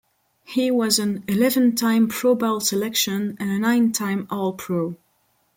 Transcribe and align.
He 0.45 0.71
was 0.71 0.97
an 0.97 1.23
eleven-time 1.27 2.07
Pro 2.07 2.33
Bowl 2.33 2.59
selection 2.59 3.37
and 3.39 3.51
a 3.51 3.59
nine-time 3.59 4.25
All-Pro. 4.31 4.97